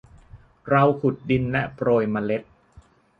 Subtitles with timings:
[0.69, 2.41] เราขุดดินและโปรยเมล็ด